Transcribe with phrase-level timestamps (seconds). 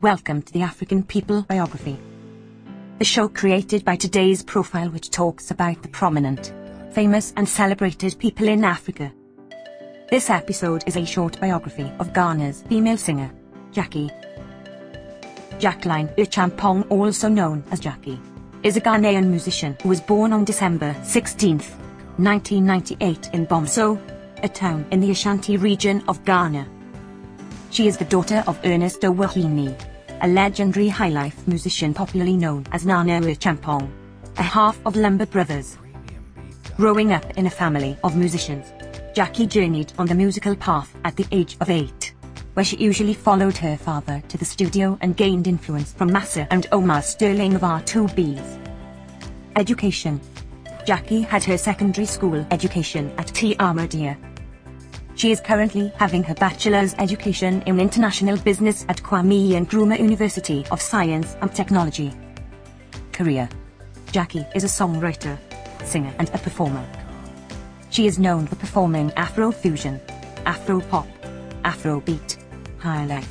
[0.00, 1.98] Welcome to the African People Biography.
[2.98, 6.52] The show created by today's profile which talks about the prominent,
[6.92, 9.12] famous and celebrated people in Africa.
[10.10, 13.30] This episode is a short biography of Ghana's female singer,
[13.72, 14.10] Gyakie.
[15.58, 18.20] Jacqueline Acheampong, also known as Gyakie,
[18.62, 21.58] is a Ghanaian musician who was born on December 16,
[22.18, 24.00] 1998 in Bomso,
[24.42, 26.68] a town in the Ashanti region of Ghana.
[27.70, 29.74] She is the daughter of Ernest Owahini,
[30.22, 33.88] a legendary highlife musician popularly known as Nana Acheampong,
[34.36, 35.76] a half of Lumba Brothers.
[36.76, 38.72] Growing up in a family of musicians,
[39.14, 42.14] Gyakie journeyed on the musical path at the age of eight,
[42.54, 46.66] where she usually followed her father to the studio and gained influence from Massa and
[46.72, 48.64] Omar Sterling of R2Bees.
[49.56, 50.20] Education
[50.86, 53.54] Gyakie had her secondary school education at T.
[53.56, 54.16] Ahmadiyya.
[55.18, 60.80] She is currently having her bachelor's education in international business at Kwame Nkrumah University of
[60.80, 62.12] Science and Technology.
[63.10, 63.48] Career
[64.12, 65.36] Gyakie is a songwriter,
[65.84, 66.86] singer and a performer.
[67.90, 70.00] She is known for performing Afro-fusion,
[70.46, 71.08] Afro-pop,
[71.64, 72.38] Afro-beat,
[72.78, 73.28] high life,